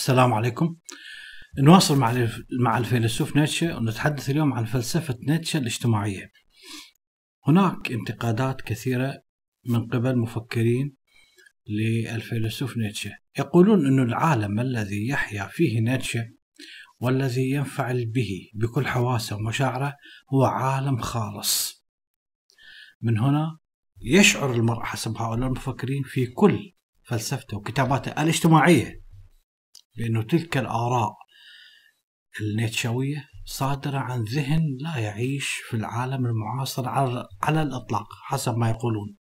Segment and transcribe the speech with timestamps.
[0.00, 0.76] السلام عليكم.
[1.58, 2.28] نواصل مع
[2.60, 6.32] مع الفيلسوف نيتشه ونتحدث اليوم عن فلسفة نيتشه الاجتماعية.
[7.46, 9.22] هناك انتقادات كثيرة
[9.66, 10.96] من قبل مفكرين
[11.68, 13.10] للفيلسوف نيتشه.
[13.38, 16.24] يقولون أن العالم الذي يحيا فيه نيتشه
[17.00, 19.96] والذي ينفعل به بكل حواسة ومشاعرة
[20.34, 21.84] هو عالم خالص.
[23.00, 23.58] من هنا
[24.00, 28.99] يشعر المرء حسب هؤلاء المفكرين في كل فلسفته وكتاباته الاجتماعية.
[29.96, 31.16] بأنه تلك الآراء
[32.40, 39.16] النيتشوية صادرة عن ذهن لا يعيش في العالم المعاصر على, الإطلاق حسب ما يقولون.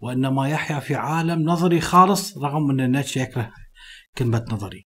[0.00, 3.52] وإنما يحيا في عالم نظري خالص رغم أن نيتشه يكره
[4.18, 4.86] كلمة نظري.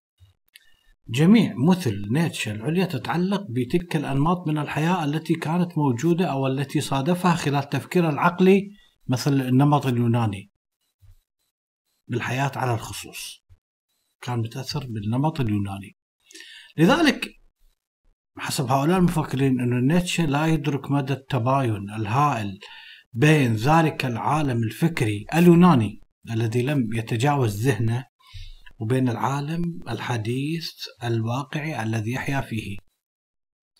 [1.08, 7.34] جميع مثل نيتشه العليا تتعلق بتلك الأنماط من الحياة التي كانت موجودة أو التي صادفها
[7.34, 8.70] خلال تفكير العقلي
[9.08, 10.50] مثل النمط اليوناني.
[12.08, 13.43] بالحياة على الخصوص.
[14.24, 15.96] كان متأثر بالنمط اليوناني.
[16.78, 17.30] لذلك
[18.38, 22.58] حسب هؤلاء المفكرين أن نيتشه لا يدرك مدى التباين الهائل
[23.12, 28.04] بين ذلك العالم الفكري اليوناني الذي لم يتجاوز ذهنه
[28.78, 30.70] وبين العالم الحديث
[31.04, 32.76] الواقعي الذي يحيا فيه.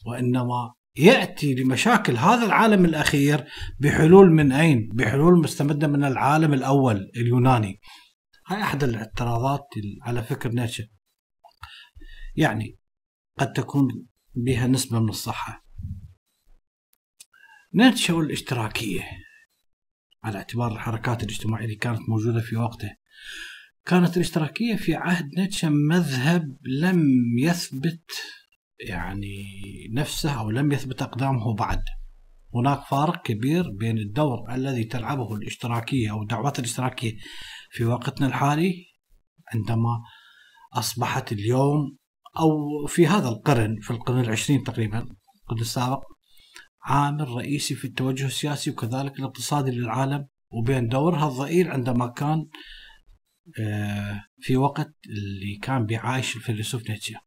[0.06, 3.45] وإنما يأتي لمشاكل هذا العالم الأخير
[3.81, 7.81] بحلول من أين؟ بحلول مستمدة من العالم الأول اليوناني.
[8.47, 9.69] هاي أحد الاعتراضات
[10.03, 10.89] على فكر نيتشه
[12.37, 12.78] يعني
[13.39, 15.67] قد تكون بها نسبة من الصحة.
[17.75, 19.03] نيتشه والاشتراكية
[20.25, 22.97] على اعتبار الحركات الاجتماعية اللي كانت موجودة في وقته
[23.84, 27.03] كانت الاشتراكية في عهد نيتشه مذهب لم
[27.38, 28.11] يثبت
[28.81, 29.44] يعني
[29.93, 31.82] نفسه أو لم يثبت أقدامه بعد.
[32.55, 37.16] هناك فارق كبير بين الدور الذي تلعبه الاشتراكية أو الدعوات الاشتراكية
[37.75, 38.87] في وقتنا الحالي
[39.55, 40.03] عندما
[40.73, 41.97] أصبحت اليوم
[42.39, 42.49] أو
[42.87, 46.05] في هذا القرن في القرن العشرين تقريبا القرن السابق
[46.83, 52.47] عامل رئيسي في التوجه السياسي وكذلك الاقتصادي للعالم وبين دورها الضئيل عندما كان
[54.39, 57.21] في وقت اللي كان بيعايش الفيلسوف نيتشه.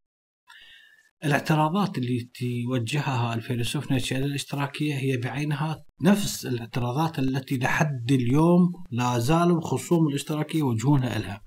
[1.26, 5.84] الاعتراضات اللي توجهها الفيلسوف نيتشه للاشتراكية هي بعينها.
[6.02, 11.42] نفس الاعتراضات التي لحد اليوم لا زالوا خصوم الاشتراكية يوجهونها لها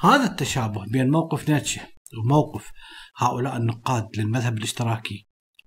[0.00, 1.80] هذا التشابه بين موقف نيتشه
[2.24, 2.70] وموقف
[3.16, 5.26] هؤلاء النقاد للمذهب الاشتراكي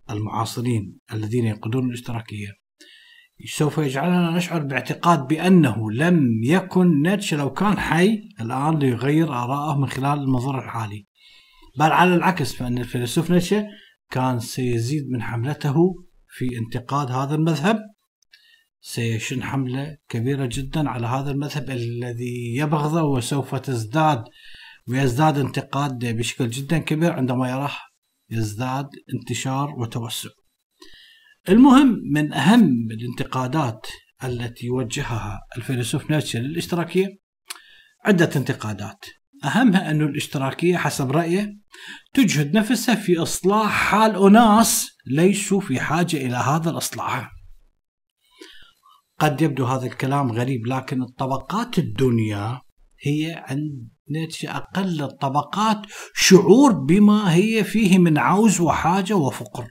[0.10, 2.48] المعاصرين الذين ينقدون الاشتراكية
[3.46, 9.88] سوف يجعلنا نشعر باعتقاد بأنه لم يكن نيتشه لو كان حي الآن ليغير آراءه من
[9.88, 11.06] خلال المنظور الحالي
[11.78, 13.68] بل على العكس فإن الفيلسوف نيتشه
[14.10, 15.76] كان سيزيد من حملته
[16.28, 17.80] في انتقاد هذا المذهب.
[18.82, 24.24] سيشن حملة كبيرة جدا على هذا المذهب الذي يبغضه وسوف تزداد
[24.88, 27.78] ويزداد انتقاد بشكل جدا كبير عندما يراه
[28.30, 30.30] يزداد انتشار وتوسع.
[31.50, 33.88] المهم من أهم الانتقادات
[34.24, 37.08] التي وجهها الفيلسوف نيتشه للاشتراكية
[38.06, 39.06] عدة انتقادات.
[39.44, 41.58] أهمها أن الاشتراكية حسب رأيه
[42.14, 47.32] تجهد نفسها في إصلاح حال أناس ليسوا في حاجة إلى هذا الإصلاح.
[49.20, 52.62] قد يبدو هذا الكلام غريب لكن الطبقات الدنيا
[53.06, 53.94] هي عند
[54.46, 55.82] أقل الطبقات
[56.16, 59.68] شعور بما هي فيه من عوز وحاجة وفقر.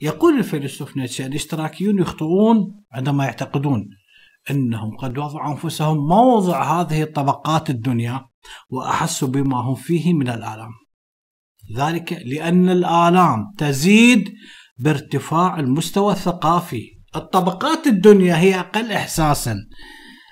[0.00, 3.88] يقول الفيلسوف نيتشه الاشتراكيون يخطئون عندما يعتقدون
[4.50, 8.26] إنهم قد وضعوا أنفسهم موضع هذه الطبقات الدنيا
[8.70, 10.70] واحسوا بما هم فيه من الآلام.
[11.76, 14.34] ذلك لأن الآلام تزيد
[14.78, 16.82] بارتفاع المستوى الثقافي.
[17.16, 19.56] الطبقات الدنيا هي أقل احساسا.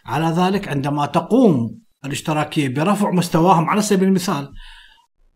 [0.06, 4.52] على ذلك عندما تقوم الاشتراكية برفع مستواهم على سبيل المثال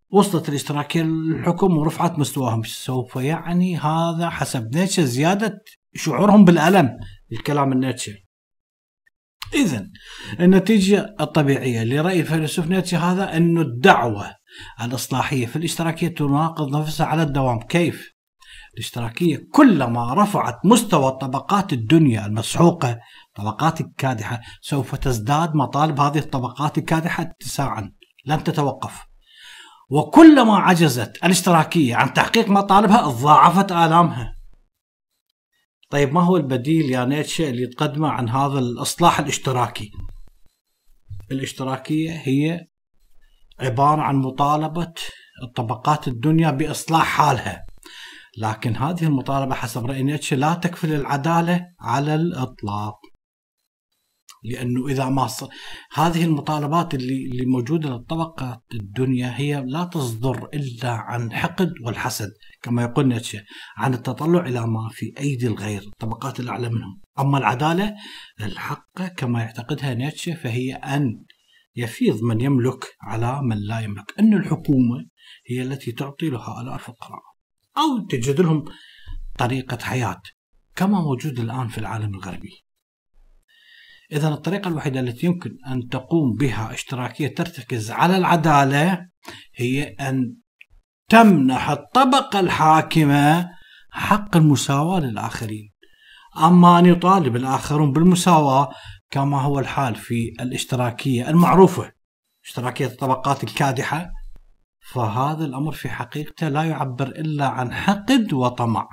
[0.09, 5.61] وصلت الاشتراكية للحكم ورفعت مستواهم سوف يعني هذا حسب نيتشه زيادة
[5.95, 6.89] شعورهم بالألم
[7.31, 8.24] الكلام النيتشه
[9.53, 9.87] إذا
[10.39, 14.35] النتيجة الطبيعية لرأي الفيلسوف نيتشه هذا أن الدعوة
[14.81, 17.59] الإصلاحية في الاشتراكية تناقض نفسها على الدوام.
[17.59, 18.15] كيف؟
[18.73, 22.99] الاشتراكية كلما رفعت مستوى طبقات الدنيا المسحوقة
[23.35, 27.91] طبقات الكادحة سوف تزداد مطالب هذه الطبقات الكادحة اتساعا.
[28.25, 29.05] لن تتوقف.
[29.89, 34.34] وكلما عجزت الاشتراكية عن تحقيق مطالبها ضاعفت آلامها.
[35.89, 39.91] طيب ما هو البديل يا نيتشه اللي تقدمه عن هذا الإصلاح الاشتراكي؟
[41.31, 42.67] الاشتراكية هي
[43.59, 44.93] عبارة عن مطالبة
[45.43, 47.65] الطبقات الدنيا بإصلاح حالها.
[48.37, 52.99] لكن هذه المطالبة حسب رأي نيتشه لا تكفل العدالة على الإطلاق.
[54.51, 55.43] لأنه إذا ما ص...
[55.93, 62.29] هذه المطالبات اللي اللي موجودة للطبقه الدنيا هي لا تصدر إلا عن حقد والحسد
[62.61, 63.43] كما يقول نيتشه
[63.77, 67.01] عن التطلع إلى ما في أيدي الغير الطبقات الأعلى منهم.
[67.19, 67.93] أما العدالة
[68.41, 71.23] الحق كما يعتقدها نيتشه فهي أن
[71.75, 75.05] يفيض من يملك على من لا يملك أن الحكومة
[75.49, 77.21] هي التي تعطي لهؤلاء الفقراء
[77.77, 78.65] أو تجد لهم
[79.37, 80.21] طريقة حياة
[80.75, 82.64] كما موجود الآن في العالم الغربي.
[84.11, 89.07] إذا الطريقة الوحيدة التي يمكن أن تقوم بها اشتراكية ترتكز على العدالة
[89.55, 90.35] هي أن
[91.09, 93.49] تمنح الطبقة الحاكمة
[93.91, 95.71] حق المساواة للآخرين.
[96.37, 98.69] أما أن يطالب الآخرون بالمساواة
[99.11, 101.91] كما هو الحال في الاشتراكية المعروفة
[102.45, 104.11] اشتراكية الطبقات الكادحة
[104.91, 108.87] فهذا الأمر في حقيقته لا يعبر إلا عن حقد وطمع.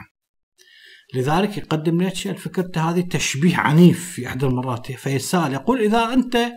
[1.14, 6.52] لذلك يقدم نيتشه الفكرة هذه تشبيه عنيف في إحدى المرات فيسأل يقول إذا أنت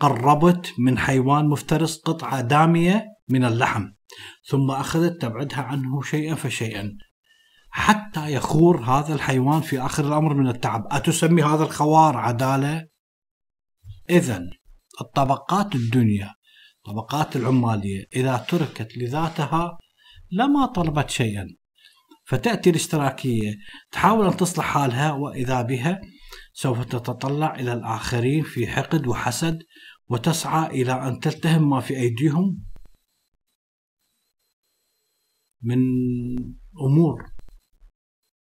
[0.00, 3.86] قربت من حيوان مفترس قطعة دامية من اللحم
[4.44, 6.98] ثم أخذت تبعدها عنه شيئا فشيئا
[7.70, 12.86] حتى يخور هذا الحيوان في آخر الأمر من التعب أتسمي هذا الخوار عدالة؟
[14.10, 14.42] إذا
[15.00, 16.34] الطبقات الدنيا
[16.84, 19.78] طبقات العمالية إذا تركت لذاتها
[20.30, 21.48] لما طلبت شيئا
[22.30, 23.56] فتأتي الاشتراكية.
[23.90, 26.00] تحاول أن تصلح حالها وإذا بها
[26.52, 29.58] سوف تتطلع إلى الآخرين في حقد وحسد
[30.08, 32.62] وتسعى إلى أن تلتهم ما في أيديهم
[35.62, 35.78] من
[36.86, 37.30] أمور.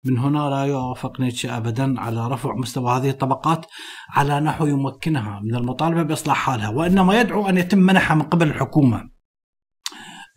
[0.04, 3.66] من هنا لا يوافق نيتشه أبدا على رفع مستوى هذه الطبقات
[4.10, 9.10] على نحو يمكنها من المطالبة بإصلاح حالها وإنما يدعو أن يتم منحها من قبل الحكومة.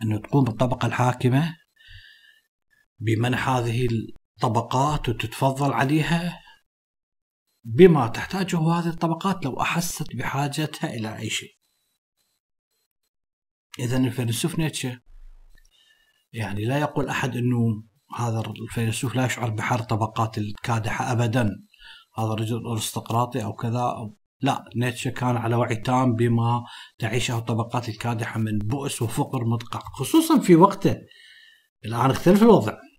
[0.04, 1.61] أنه تقوم الطبقة الحاكمة
[3.02, 3.88] بمنح هذه
[4.38, 6.42] الطبقات وتتفضل عليها.
[7.64, 11.56] بما تحتاجه هذه الطبقات لو أحست بحاجتها إلى أي شيء.
[13.80, 15.02] إذا الفيلسوف نيتشه.
[16.34, 17.84] يعني لا يقول أحد أنه
[18.16, 21.50] هذا الفيلسوف لا يشعر بحر طبقات الكادحة أبدا
[22.18, 23.82] هذا رجل أرستقراطي أو كذا.
[23.82, 26.64] أو لا نيتشه كان على وعي تام بما
[27.00, 30.98] تعيشه الطبقات الكادحة من بؤس وفقر مدقع خصوصا في وقته.
[31.86, 32.91] الآن اختلف الوضع.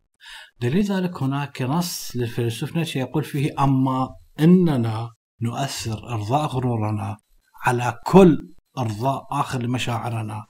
[0.63, 4.09] دليل ذلك هناك نص للفيلسوف نيتشه يقول فيه أما
[4.41, 5.11] إننا
[5.41, 7.17] نؤثر إرضاء غرورنا
[7.65, 10.47] على كل إرضاء آخر لمشاعرنا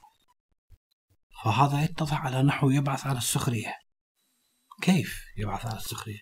[1.44, 3.74] فهذا يتضح على نحو يبعث على السخرية.
[4.82, 6.20] كيف يبعث على السخرية؟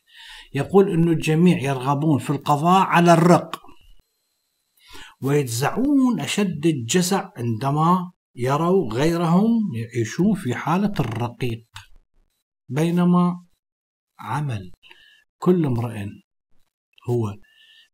[0.55, 3.61] يقول أن الجميع يرغبون في القضاء على الرق
[5.23, 11.67] ويجزعون أشد الجزع عندما يروا غيرهم يعيشون في حالة الرقيق
[12.69, 13.50] بينما
[14.21, 14.73] عمل
[15.39, 16.07] كل امرئ
[17.11, 17.35] هو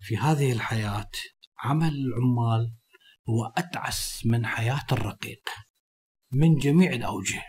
[0.00, 1.10] في هذه الحياة
[1.58, 2.72] عمل العمال
[3.28, 5.48] هو أتعس من حياة الرقيق
[6.32, 7.42] من جميع الأوجه.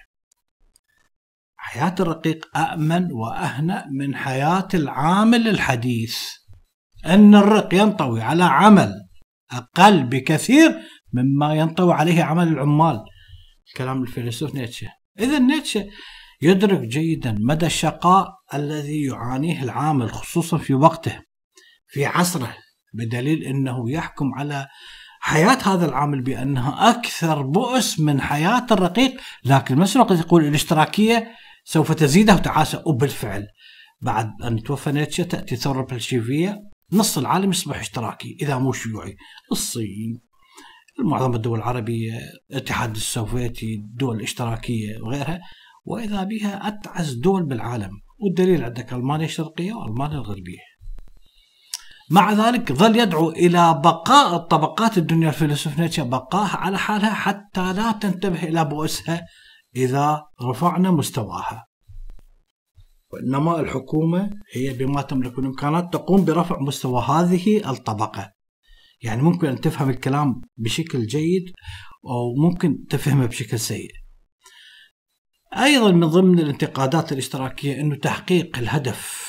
[1.56, 6.18] حياة الرقيق أأمن وأهنأ من حياة العامل الحديث.
[7.06, 8.94] أن الرق ينطوي على عمل
[9.52, 10.76] أقل بكثير
[11.14, 13.00] مما ينطوي عليه عمل العمال.
[13.78, 14.94] كلام الفيلسوف نيتشه.
[15.20, 15.86] إذا نيتشه
[16.42, 21.20] يدرك جيدا مدى الشقاء الذي يعانيه العامل خصوصا في وقته
[21.88, 22.58] في عصره
[22.94, 24.68] بدليل إنه يحكم على
[25.20, 29.22] حياة هذا العامل بأنها أكثر بؤس من حياة الرقيق.
[29.46, 31.28] لكن نفس الوقت يقول الاشتراكية
[31.64, 33.48] سوف تزيده تعاسة وبالفعل
[34.02, 36.62] بعد أن توفى نيتشه تأتي الثورة البلشيفية
[36.94, 39.16] نص العالم يصبح اشتراكي إذا مو شيوعي.
[39.52, 40.22] الصين
[41.06, 42.20] معظم الدول العربية
[42.52, 45.40] الاتحاد السوفيتي الدول الاشتراكية وغيرها.
[45.88, 50.68] وإذا بها أتعس دول بالعالم والدليل عندك ألمانيا الشرقية وألمانيا الغربية
[52.12, 57.92] مع ذلك ظل يدعو إلى بقاء الطبقات الدنيا الفيلسوف نيتشه بقاها على حالها حتى لا
[57.92, 59.26] تنتبه إلى بؤسها
[59.76, 61.68] إذا رفعنا مستواها.
[63.14, 68.32] وإنما الحكومة هي بما تملك من إمكانات تقوم برفع مستوى هذه الطبقة.
[69.02, 71.44] يعني ممكن أن تفهم الكلام بشكل جيد
[72.06, 73.92] أو ممكن تفهمه بشكل سيء.
[75.54, 79.28] أيضا من ضمن الانتقادات الاشتراكية أنه تحقيق الهدف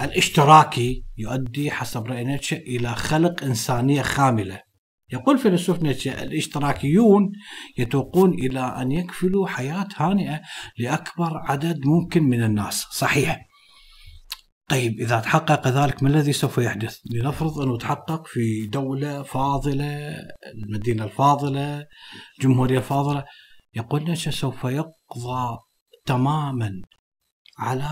[0.00, 4.60] الاشتراكي يؤدي حسب رأي نيتشه إلى خلق إنسانية خاملة.
[5.12, 7.32] يقول فيلسوف نيتشه الاشتراكيون
[7.78, 10.40] يتوقون إلى أن يكفلوا حياة هانئة
[10.78, 13.48] لأكبر عدد ممكن من الناس، صحيح.
[14.68, 20.14] طيب إذا تحقق ذلك ما الذي سوف يحدث؟ لنفرض أنه تحقق في دولة فاضلة،
[20.54, 21.86] المدينة الفاضلة،
[22.40, 23.24] جمهورية فاضلة،
[23.74, 25.58] يقول نيتشه سوف يقضى
[26.06, 26.82] تماما
[27.58, 27.90] على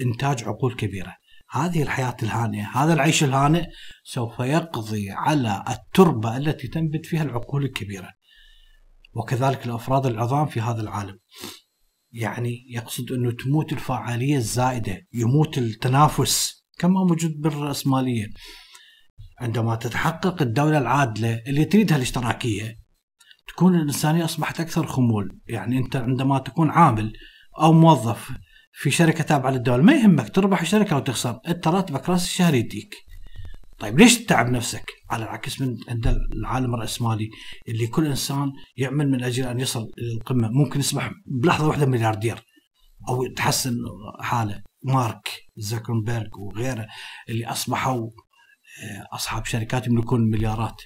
[0.00, 1.16] إنتاج عقول كبيرة؟
[1.50, 3.66] هذه الحياة الهانئة هذا العيش الهانئ
[4.04, 8.12] سوف يقضي على التربة التي تنبت فيها العقول الكبيرة.
[9.14, 11.18] وكذلك الأفراد العظام في هذا العالم.
[12.12, 18.26] يعني يقصد أنه تموت الفعالية الزائدة يموت التنافس كما موجود بالرأسمالية.
[19.40, 22.78] عندما تتحقق الدولة العادلة اللي تريدها الاشتراكية
[23.48, 25.38] تكون الإنسانية أصبحت أكثر خمول.
[25.46, 27.12] يعني أنت عندما تكون عامل
[27.60, 28.32] أو موظف
[28.72, 32.94] في شركة تابعة للدولة ما يهمك تربح الشركة أو تخسر أنت راتبك رأس الشهر يديك.
[33.78, 37.30] طيب ليش تتعب نفسك؟ على العكس من عند العالم الرأسمالي
[37.68, 40.48] اللي كل إنسان يعمل من أجل أن يصل إلى القمة.
[40.48, 42.42] ممكن يصبح بلحظة واحدة ملياردير
[43.08, 43.74] أو يتحسن
[44.20, 44.62] حالة.
[44.84, 46.86] مارك زاكرنبرغ وغيره
[47.28, 48.10] اللي أصبحوا
[49.12, 50.82] أصحاب شركات يملكون مليارات.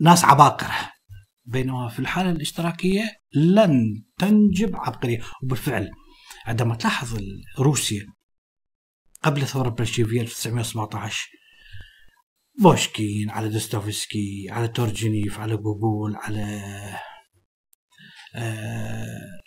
[0.00, 0.92] ناس عباقرة.
[1.44, 3.02] بينما في الحالة الاشتراكية
[3.34, 5.22] لن تنجب عبقرية.
[5.42, 5.90] وبالفعل
[6.46, 7.18] عندما تلاحظ
[7.58, 8.06] روسيا
[9.22, 11.28] قبل الثورة البلشيفية 1917
[12.62, 16.42] بوشكين على دوستويفسكي على تورجنيف على جوجول على
[18.34, 19.40] آه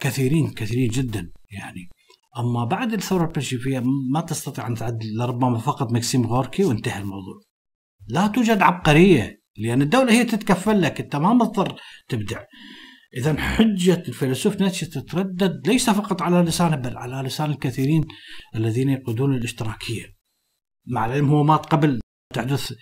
[0.00, 1.88] كثيرين كثيرين جدا يعني.
[2.38, 7.40] أما بعد الثورة البلشيفيه ما تستطيع أن تعد لربما فقط مكسيم غوركي وانتهى الموضوع.
[8.08, 12.44] لا توجد عبقرية لأن الدولة هي تتكفل لك انت ما مضطر تبدع.
[13.16, 18.04] اذا حجة الفيلسوف نيتشه تتردد ليس فقط على لسانه بل على لسان الكثيرين
[18.54, 20.04] الذين يقودون الاشتراكية.
[20.86, 22.00] مع العلم هو مات قبل
[22.34, 22.72] تحدث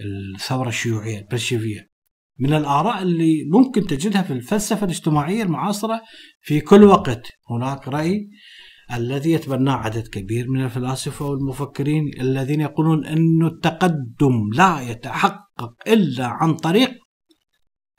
[0.00, 1.96] الثورة الشيوعية البلشيفيه
[2.38, 6.00] من الآراء اللي ممكن تجدها في الفلسفة الاجتماعية المعاصرة
[6.40, 8.28] في كل وقت هناك رأي
[8.92, 16.54] الذي يتبناه عدد كبير من الفلاسفة والمفكرين الذين يقولون أن التقدم لا يتحقق إلا عن
[16.54, 16.90] طريق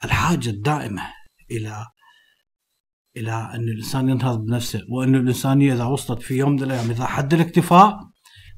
[0.04, 1.02] الحاجة الدائمة
[1.50, 1.86] إلى
[3.16, 7.34] إلى أن الإنسان ينهض بنفسه وأن الانسانيه إذا وصلت في يوم من الأيام اذا حد
[7.34, 7.98] الاكتفاء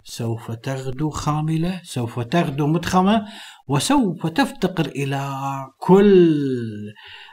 [0.05, 3.29] سوف تغدو خاملة سوف تغدو مدخمة
[3.69, 5.35] وسوف تفتقر إلى
[5.79, 6.37] كل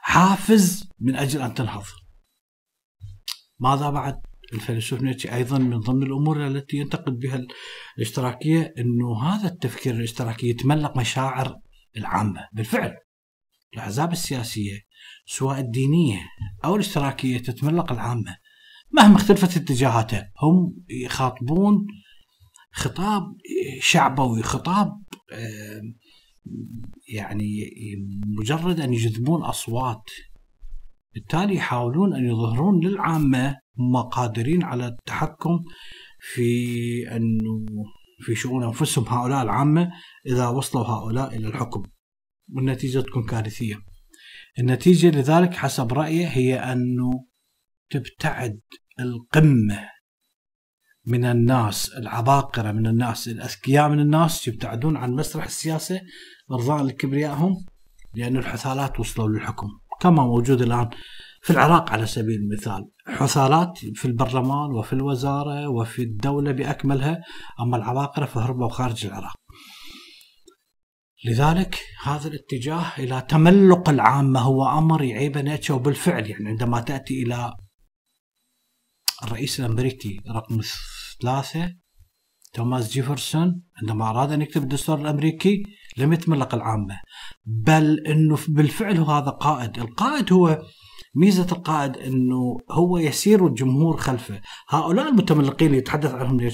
[0.01, 1.84] حافز من أجل أن تنهض.
[3.60, 4.22] ماذا بعد؟
[4.54, 7.42] الفيلسوف نيتشه أيضا من ضمن الأمور التي ينتقد بها
[7.98, 11.56] الاشتراكية أنه هذا التفكير الاشتراكي يتملق مشاعر
[11.98, 12.98] العامة بالفعل.
[13.74, 14.82] الأحزاب السياسية
[15.25, 16.20] سواء الدينية
[16.66, 18.38] أو الاشتراكية تتملق العامة.
[18.92, 21.88] مهما اختلفت اتجاهاتها هم يخاطبون
[22.72, 23.24] خطاب
[23.80, 25.04] شعبوي خطاب
[27.10, 27.72] يعني
[28.39, 30.04] مجرد أن يجذبون أصوات
[31.18, 35.60] بالتالي يحاولون أن يظهرون للعامة هم قادرين على التحكم
[36.20, 37.66] في أنه
[38.20, 39.92] في شؤون أنفسهم هؤلاء العامة
[40.28, 41.84] إذا وصلوا هؤلاء إلى الحكم
[42.54, 43.76] والنتيجة تكون كارثية.
[44.60, 47.12] النتيجة لذلك حسب رايه هي أنه
[47.90, 48.60] تبتعد
[49.00, 49.90] القمة
[51.06, 56.02] من الناس العباقرة من الناس الأذكياء من الناس يبتعدون عن مسرح السياسة
[56.52, 57.66] إرضاء لكبريائهم
[58.14, 59.68] لأن الحثالات وصلوا للحكم
[60.00, 60.89] كما موجود الآن
[61.42, 62.89] في العراق على سبيل المثال.
[63.08, 67.22] حثالات في البرلمان وفي الوزارة وفي الدولة بأكملها
[67.60, 69.36] أما العباقرة فهربوا خارج العراق.
[71.25, 77.54] لذلك هذا الاتجاه إلى تملق العامة هو أمر يعيب نيتشه وبالفعل يعني عندما تأتي إلى
[79.24, 80.62] الرئيس الأمريكي رقم
[81.22, 81.74] ثلاثة
[82.54, 85.63] توماس جيفرسون عندما أراد أن يكتب الدستور الأمريكي
[85.98, 87.00] لم يتملق العامة.
[87.46, 89.80] بل أنه بالفعل هو هذا قائد.
[89.80, 90.62] القائد هو
[91.16, 94.42] ميزة القائد أنه هو يسير الجمهور خلفه.
[94.70, 96.50] هؤلاء المتملقين اللي يتحدث عنهم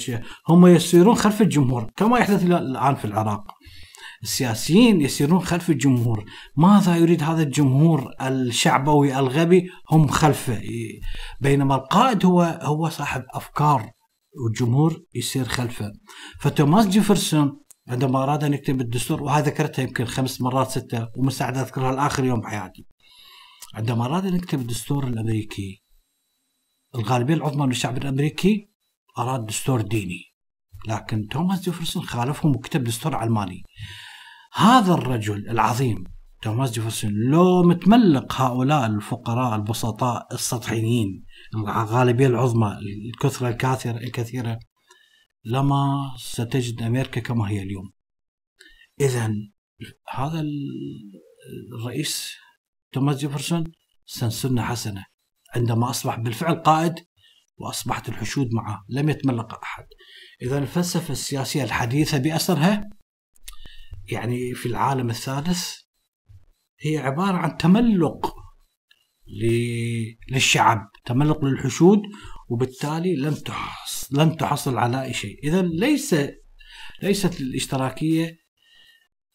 [0.49, 3.43] هم يسيرون خلف الجمهور كما يحدث الآن في العراق.
[4.23, 6.25] السياسيين يسيرون خلف الجمهور.
[6.57, 10.61] ماذا يريد هذا الجمهور الشعبوي الغبي؟ هم خلفه.
[11.41, 13.91] بينما القائد هو هو صاحب أفكار
[14.43, 15.91] والجمهور يصير خلفه.
[16.39, 21.91] فتوماس جيفرسون عندما أراد أن يكتب الدستور وهذا ذكرتها يمكن خمس مرات ستة ومستعد أذكرها
[21.91, 22.85] لآخر يوم بحياتي.
[23.73, 25.83] عندما أراد أن يكتب الدستور الأمريكي
[26.95, 28.69] الغالبية العظمى من الشعب الأمريكي
[29.17, 30.33] أراد دستور ديني.
[30.87, 33.63] لكن توماس جيفرسون خالفهم وكتب دستور علماني
[34.53, 36.03] هذا الرجل العظيم
[36.41, 41.23] توماس جيفرسون لو متملق هؤلاء الفقراء البسطاء السطحيين
[41.55, 42.77] الغالبية العظمى
[43.13, 44.59] الكثرة الكثيرة الكثيرة
[45.45, 47.93] لما ستجد أمريكا كما هي اليوم.
[49.01, 49.33] إذا
[50.09, 50.43] هذا
[51.79, 52.33] الرئيس
[52.91, 53.63] توماس جيفرسون
[54.05, 55.05] سنة حسنة.
[55.55, 56.93] عندما أصبح بالفعل قائد
[57.57, 59.85] وأصبحت الحشود معه لم يتملق أحد.
[60.41, 62.89] إذا الفلسفة السياسية الحديثة بأسرها
[64.11, 65.73] يعني في العالم الثالث
[66.79, 68.35] هي عبارة عن تملق
[70.31, 72.01] للشعب تملق للحشود
[72.53, 75.39] وبالتالي لن تحصل لن تحصل على أي شيء.
[75.43, 76.15] إذا ليس
[77.03, 78.37] ليست الاشتراكية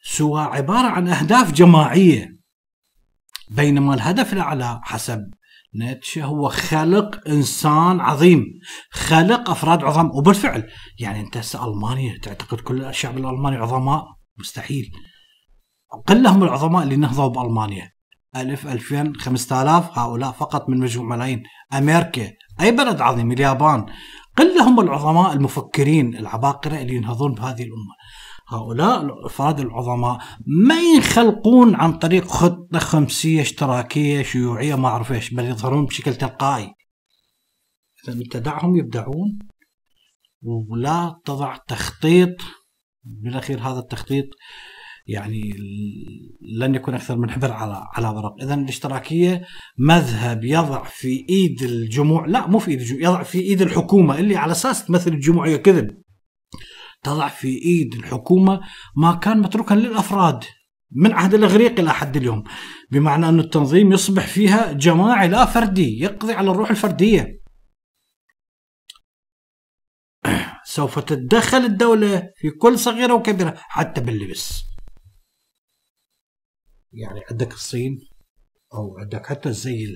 [0.02, 2.38] سوى عبارة عن أهداف جماعية.
[3.50, 5.30] بينما الهدف الأعلى حسب
[5.74, 8.44] نيتشه هو خلق إنسان عظيم.
[8.90, 10.10] خلق أفراد عظام.
[10.10, 14.04] وبالفعل يعني أنت هسه المانيا تعتقد كل الشعب الألماني عظماء؟
[14.38, 14.90] مستحيل.
[16.06, 17.92] قلهم العظماء اللي نهضوا بألمانيا.
[18.36, 21.42] ألف ألفين خمسة آلاف هؤلاء فقط من مجموع ملايين.
[21.72, 23.86] أمريكا أي بلد عظيم اليابان.
[24.36, 27.94] قلهم العظماء المفكرين العباقرة اللي ينهضون بهذه الأمة.
[28.48, 35.44] هؤلاء الأفراد العظماء ما ينخلقون عن طريق خطة خمسية اشتراكية شيوعية ما أعرف إيش بل
[35.44, 36.74] يظهرون بشكل تلقائي.
[38.04, 39.38] إذا انت دعهم يبدعون
[40.42, 42.36] ولا تضع تخطيط.
[43.04, 44.24] بالاخير هذا التخطيط
[45.08, 45.52] يعني
[46.58, 49.42] لن يكون أكثر من حبر على على ورق، اذا الاشتراكية
[49.78, 54.36] مذهب يضع في إيد الجموع، لا مو في إيد الجموع، يضع في إيد الحكومة اللي
[54.36, 56.02] على أساس تمثل الجموعيه كذب.
[57.02, 58.60] تضع في إيد الحكومة
[58.96, 60.44] ما كان متروكا للأفراد
[60.92, 62.44] من عهد الإغريق إلى حد اليوم.
[62.90, 67.40] بمعنى أن التنظيم يصبح فيها جماعي لا فردي يقضي على الروح الفردية.
[70.64, 74.68] سوف تتدخل الدولة في كل صغيرة وكبيرة حتى باللبس.
[76.92, 78.08] يعني عندك الصين
[78.74, 79.86] أو عندك حتى الزي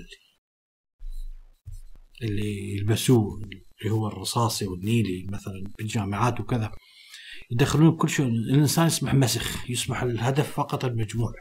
[2.23, 3.41] اللي يلبسوه
[3.81, 6.73] اللي هو الرصاصي والنيلي مثلا بالجامعات وكذا.
[7.51, 8.27] يدخلون بكل شيء.
[8.27, 11.33] الإنسان يصبح مسخ يصبح الهدف فقط المجموع.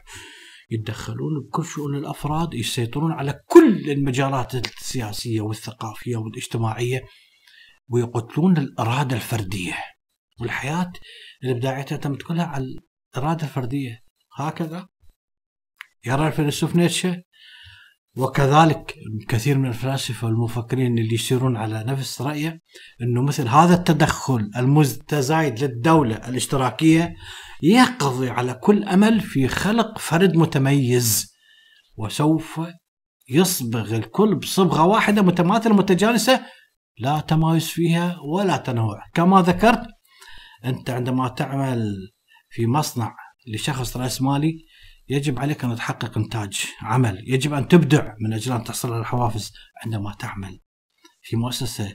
[0.70, 7.04] يتدخلون بكل شؤون الأفراد يسيطرون على كل المجالات السياسية والثقافية والاجتماعية
[7.88, 9.74] ويقتلون الاراده الفردية.
[10.40, 10.92] والحياة
[11.44, 12.64] الإبداعية تعتمد كلها على
[13.16, 14.02] الاراده الفردية.
[14.36, 14.88] هكذا
[16.06, 17.22] يرى الفيلسوف نيتشه؟
[18.16, 18.94] وكذلك
[19.28, 22.60] كثير من الفلاسفة والمفكرين اللي يسيرون على نفس رأيه
[23.02, 27.14] إنه مثل هذا التدخل المتزايد للدولة الاشتراكية
[27.62, 31.32] يقضي على كل أمل في خلق فرد متميز
[31.96, 32.60] وسوف
[33.28, 36.46] يصبغ الكل بصبغة واحدة متماثلة متجانسة
[36.98, 39.02] لا تمايز فيها ولا تنوع.
[39.14, 39.86] كما ذكرت
[40.64, 41.94] أنت عندما تعمل
[42.50, 43.14] في مصنع
[43.54, 44.58] لشخص راس مالي
[45.12, 47.24] يجب عليك أن تحقق إنتاج عمل.
[47.26, 49.52] يجب أن تبدع من أجل أن تحصل على الحوافز
[49.84, 50.60] عندما تعمل
[51.22, 51.94] في مؤسسة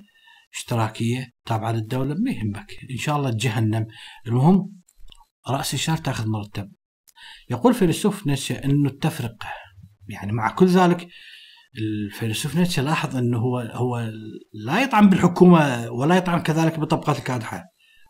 [0.54, 2.16] اشتراكية تابعة للدولة.
[2.20, 2.72] ما يهمك.
[2.92, 3.88] إن شاء الله تجهنم
[4.28, 4.72] المهم
[5.50, 6.72] رأس الشهر تأخذ مرتب.
[7.50, 9.48] يقول فيلسوف نيتشه أنه التفرقة
[10.10, 11.08] يعني مع كل ذلك
[11.78, 14.12] الفيلسوف نيتشه لاحظ أنه هو هو
[14.54, 17.64] لا يطعن بالحكومة ولا يطعن كذلك بالطبقات الكادحة.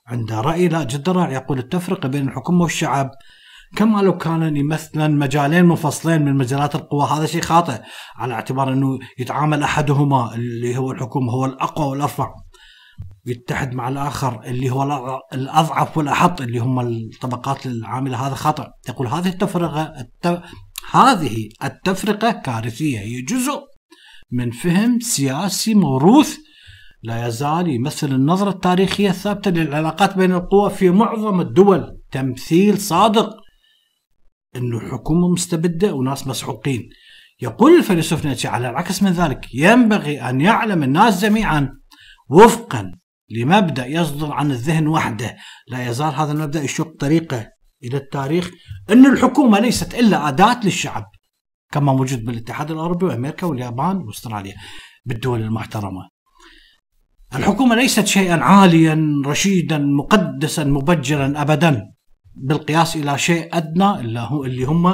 [0.08, 1.32] عنده رأي لا جدا رائع.
[1.32, 3.12] يقول التفرقة بين الحكومة والشعب
[3.76, 7.82] كما لو كان مثلا مجالين منفصلين من مجالات القوى؟ هذا شيء خاطئ
[8.16, 12.34] على اعتبار إنه يتعامل أحدهما اللي هو الحكومة هو الأقوى والأرفع
[13.26, 14.84] يتحد مع الآخر اللي هو
[15.34, 18.28] الأضعف والأحط اللي هم الطبقات العاملة.
[18.28, 20.42] هذا خطا يقول هذه التفرقة الت...
[20.92, 23.00] هذه التفرقة كارثية.
[23.00, 23.62] هي جزء
[24.32, 26.38] من فهم سياسي موروث
[27.04, 31.98] لا يزال يمثل النظرة التاريخية الثابتة للعلاقات بين القوى في معظم الدول.
[32.12, 33.30] تمثيل صادق
[34.56, 36.90] إنه حكومة مستبدة وناس مسحوقين.
[37.42, 41.70] يقول الفيلسوف نيتشه على العكس من ذلك ينبغي أن يعلم الناس جميعا
[42.30, 42.92] وفقا
[43.30, 45.36] لمبدأ يصدر عن الذهن وحده.
[45.68, 47.48] لا يزال هذا المبدأ يشق طريقه
[47.84, 48.52] إلى التاريخ
[48.90, 51.06] إن الحكومة ليست إلا أداة للشعب
[51.72, 54.56] كما موجود بالاتحاد الأوروبي وأمريكا واليابان وأستراليا
[55.06, 56.10] بالدول المحترمة.
[57.36, 61.84] الحكومة ليست شيئا عاليا رشيدا مقدسا مبجلا ابدا.
[62.44, 64.00] بالقياس إلى شيء أدنى
[64.46, 64.88] اللي هم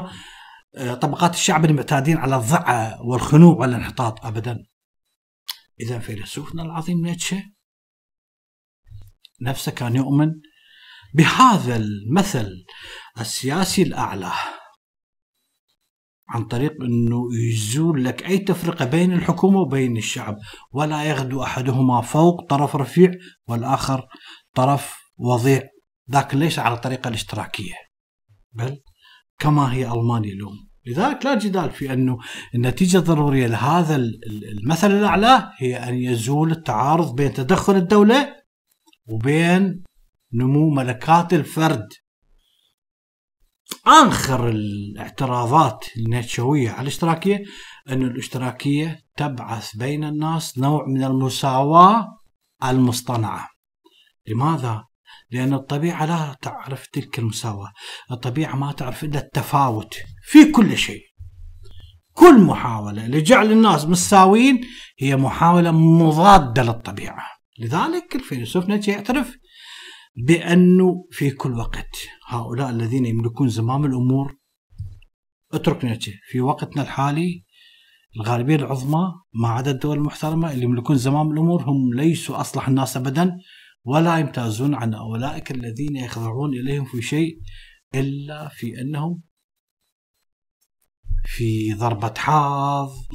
[0.75, 4.57] آه، طبقات الشعب المعتادين على الضعه والخنوع والانحطاط ابدا.
[5.79, 7.43] اذا فيلسوفنا العظيم نيتشه
[9.41, 10.31] نفسه كان يؤمن
[11.13, 12.65] بهذا المثل
[13.19, 14.31] السياسي الأعلى
[16.29, 20.37] عن طريق إنه يزول لك أي تفرقة بين الحكومة وبين الشعب
[20.71, 23.11] ولا يغدو أحدهما فوق طرف رفيع
[23.47, 24.07] والآخر
[24.55, 25.72] طرف وضيع
[26.07, 27.75] لكن ليس على الطريقة الاشتراكية؟
[28.51, 28.81] بل
[29.39, 30.69] كما هي ألمانيا اليوم.
[30.85, 32.17] لذلك لا جدال في أنه
[32.55, 33.95] النتيجة الضرورية لهذا
[34.59, 38.35] المثل الأعلى هي أن يزول التعارض بين تدخل الدولة
[39.07, 39.83] وبين
[40.33, 41.87] نمو ملكات الفرد.
[43.87, 47.43] آخر الاعتراضات النيتشوية على الاشتراكية
[47.89, 52.07] أن الاشتراكية تبعث بين الناس نوع من المساواة
[52.63, 53.47] المصطنعة.
[54.27, 54.85] لماذا؟
[55.31, 57.71] لأن الطبيعة لا تعرف تلك المساواة.
[58.11, 61.03] الطبيعة ما تعرف إلا التفاوت في كل شيء.
[62.13, 64.61] كل محاولة لجعل الناس متساويين
[64.99, 67.23] هي محاولة مضادة للطبيعة.
[67.59, 69.37] لذلك الفيلسوف نيتشه يعترف
[70.15, 71.97] بأنه في كل وقت
[72.27, 74.35] هؤلاء الذين يملكون زمام الأمور
[75.53, 77.43] اترك نيتشه في وقتنا الحالي
[78.15, 83.37] الغالبية العظمى ما عدا الدول المحترمة اللي يملكون زمام الأمور هم ليسوا أصلح الناس أبدا.
[83.85, 87.41] ولا يمتازون عن أولئك الذين يخضعون إليهم في شيء
[87.95, 89.21] إلا في أنهم
[91.25, 93.07] في ضربة حظ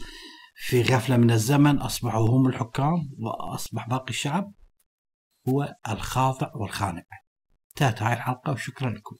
[0.60, 4.52] في غفلة من الزمن أصبحوا هم الحكام وأصبح باقي الشعب
[5.48, 7.02] هو الخاضع والخانع.
[7.70, 9.16] انتهت هاي الحلقة وشكرا لكم.